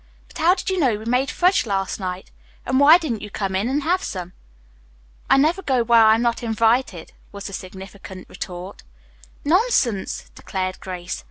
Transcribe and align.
But 0.29 0.39
how 0.39 0.55
did 0.55 0.71
you 0.71 0.79
know 0.79 0.95
we 0.97 1.05
made 1.05 1.29
fudge 1.29 1.67
last 1.67 1.99
night, 1.99 2.31
and 2.65 2.79
why 2.79 2.97
didn't 2.97 3.21
you 3.21 3.29
come 3.29 3.55
in 3.55 3.69
and 3.69 3.83
have 3.83 4.01
some?" 4.01 4.33
"I 5.29 5.37
never 5.37 5.61
go 5.61 5.83
where 5.83 6.03
I 6.03 6.15
am 6.15 6.23
not 6.23 6.41
invited," 6.41 7.13
was 7.31 7.45
the 7.45 7.53
significant 7.53 8.27
retort. 8.27 8.81
"Nonsense!" 9.45 10.31
declared 10.33 10.79
Grace. 10.79 11.19